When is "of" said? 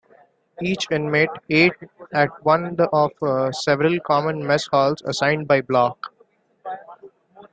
2.91-3.11